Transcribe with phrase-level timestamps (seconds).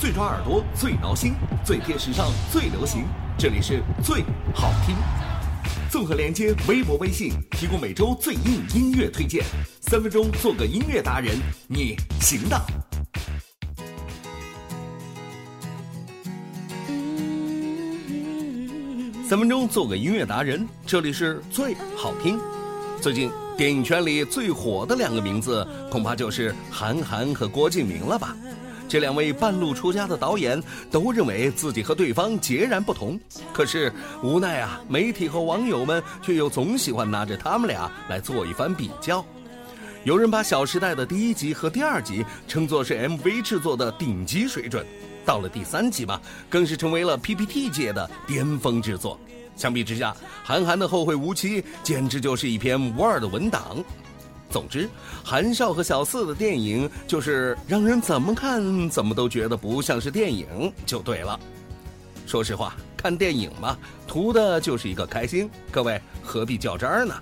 [0.00, 3.04] 最抓耳朵，最挠心，最贴时尚，最流行。
[3.36, 4.96] 这里是最好听。
[5.90, 9.44] 综合连接微博、微信，提供每周最硬音乐推荐。
[9.82, 11.36] 三分钟做个音乐达人，
[11.68, 12.58] 你行的。
[19.28, 22.40] 三分钟做个音乐达人，这里是最好听。
[23.02, 28.34] 最近电影圈里最火的两个名字，恐怕就是韩寒和郭敬明了吧？
[28.90, 33.16] 这两位半路出家的导演都认为自己和对方截然不同，
[33.52, 39.24] 可是无奈啊，媒体和网友们却又总喜欢拿着他们俩来做一番比较。
[40.02, 44.84] 有人把《小时代》的第一集和第二集称作是 MV 制作的顶级水准。
[45.24, 49.16] 到了第三集嘛，更是成为了 PPT 界的巅峰之作。
[49.54, 53.84] 相比之下，韩寒的《后会无期》简直就是一篇 Word 文档。
[54.50, 54.88] 总之，
[55.24, 61.38] 韩少和小四的电影就是让人怎么看怎么都觉得不像是电影，就对了。
[62.26, 67.14] 说实话，看电影嘛，图的就是一个开心，各位何必较真儿呢？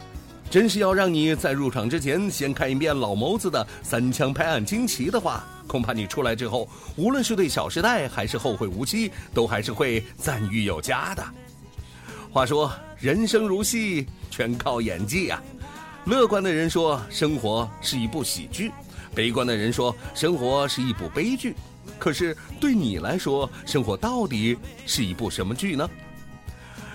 [0.51, 5.45] 真是要让你在入场之前先看一遍老谋子的三枪拍案惊奇的话。
[5.67, 11.23] 恐怕你出来之后，无论是对《小时代》还是《后会无期》，都还是会赞誉有加的。
[12.33, 15.43] 话说，人生如戏，全靠演技啊！
[16.09, 18.71] 乐观的人说，生活是一部喜剧；
[19.15, 21.55] 悲观的人说，生活是一部悲剧。
[21.99, 25.87] 可是对你来说，生活到底是一部什么剧呢？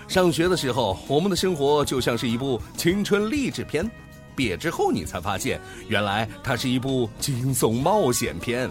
[0.08, 3.88] 上学的时候，我们的生活就像是一部青春励志片。
[4.34, 8.68] 毕业之后，你才发现，原来它是一部惊悚冒险片；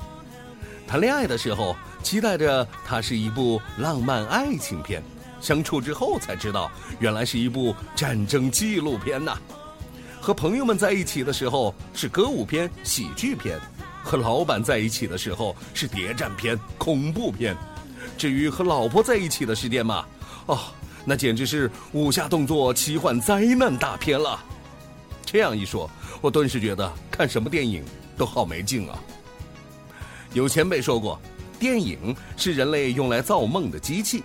[0.86, 5.02] 谈恋爱的时候，期待着它是一部浪漫爱情片；
[5.39, 9.38] 相处之后，才知道原来是一部战争纪录片呐；
[10.23, 13.59] 和朋友们在一起的时候是歌舞片、喜剧片；
[14.02, 17.53] 和老板在一起的时候是谍战片、恐怖片；
[18.17, 20.05] 至于和老婆在一起的时间嘛，
[20.45, 20.57] 哦，
[21.03, 24.39] 那简直是武侠动作奇幻灾难大片了。
[25.25, 27.83] 这样一说，我顿时觉得看什么电影
[28.17, 28.98] 都好没劲啊。
[30.31, 31.19] 有前辈说过，
[31.59, 34.23] 电影是人类用来造梦的机器。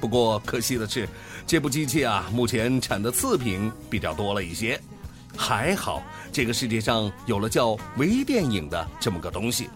[0.00, 1.08] 不过可惜的是，
[1.46, 4.80] 这部机器啊，目前产的次品比较多了一些。
[5.36, 6.02] 还好，
[6.32, 9.68] 这个世界上有了叫微电影的这么个东西。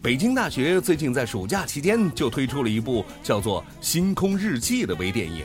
[0.00, 5.44] 北京大学最近在暑假期间就推出了一部叫做《星空日记》的微电影。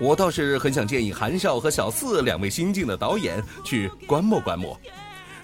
[0.00, 4.78] 我倒是很想建议韩少和小四两位新晋的导演去观摩观摩。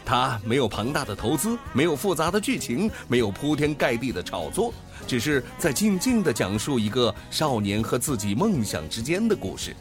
[0.04, 4.74] 他没有庞大的投资，没有复杂的剧情，没有铺天盖地的炒作，
[5.06, 9.76] 只是在静静地讲述一个少年和自己梦想之间的故事。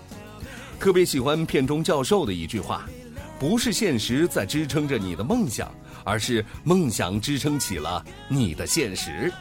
[0.79, 2.87] 特别喜欢片中教授的一句话
[3.39, 5.73] ：“不是现实在支撑着你的梦想，
[6.03, 9.31] 而是梦想支撑起了你的现实。”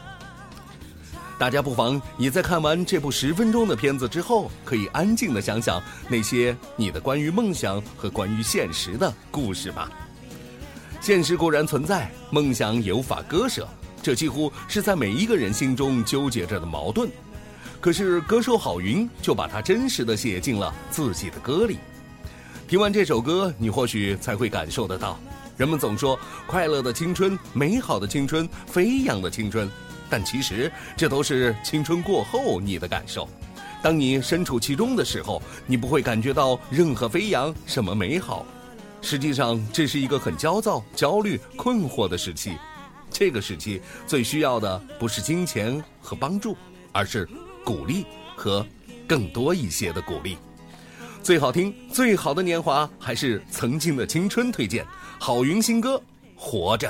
[1.37, 9.89] 大家不妨你在看完这部十分钟的片子之后，可以安静的想想那些你的关于梦想和关于现实的故事吧。
[10.99, 13.65] 现实固然存在，梦想也无法割舍，
[14.03, 17.09] 这几乎是在每一个人心中纠结着的矛盾。
[17.79, 21.77] 可是歌手郝云就把它真实的写进了自己的歌里。
[22.69, 25.19] 听完这首歌，你或许才会感受得到，
[25.57, 29.67] 人们总说快乐的青春、美好的青春、飞扬的青春。
[30.07, 33.27] 但其实这都是青春过后你的感受。
[33.81, 38.45] 当你身处其中的时候，你不会感觉到任何飞扬，什么美好。
[39.01, 42.55] 实际上，这是一个很焦躁、焦虑、困惑的时期。
[43.09, 46.55] 这个时期最需要的不是金钱和帮助，
[46.91, 47.27] 而是
[47.63, 48.63] 鼓励和
[49.07, 50.37] 更多一些的鼓励。
[51.29, 54.51] 最好听、最好的年华，还是曾经的青春。
[54.51, 54.83] 推荐
[55.19, 55.95] 郝云新歌
[56.35, 56.87] 《活着》。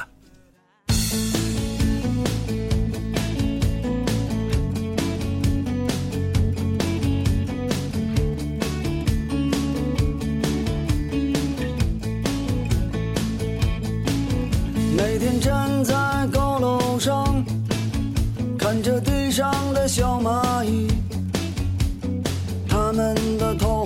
[19.85, 20.88] 小蚂蚁，
[22.69, 23.69] 他们的头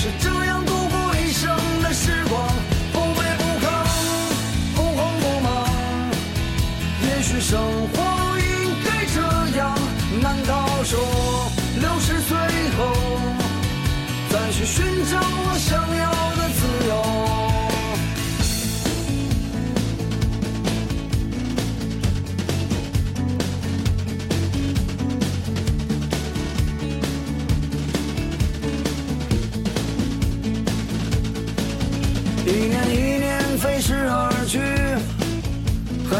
[0.00, 0.37] 是这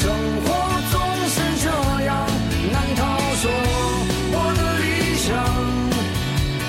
[0.00, 0.08] 生
[0.44, 0.46] 活
[0.92, 0.94] 总
[1.34, 1.66] 是这
[2.04, 2.10] 样？
[2.70, 3.02] 难道
[3.40, 3.50] 说
[4.30, 4.84] 我的理
[5.18, 5.26] 想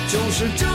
[0.08, 0.66] 就是这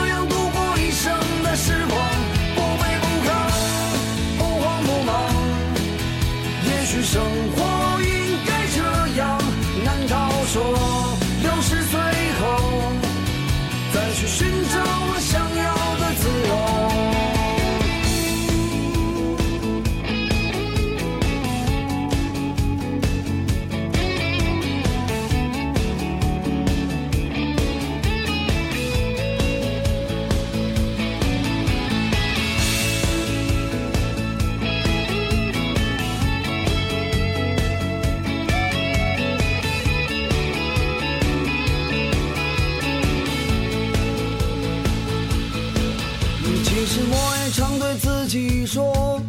[48.65, 49.21] 说，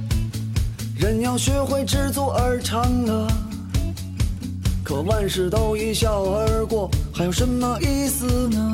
[0.98, 3.28] 人要学会知足而常乐。
[4.82, 8.72] 可万事都一笑而过，还有什么意思呢？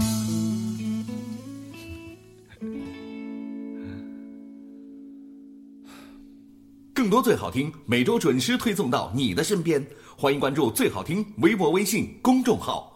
[6.95, 9.85] 更多最好听，每周准时推送到你的身边。
[10.17, 12.92] 欢迎关注最好听微博、微信公众号。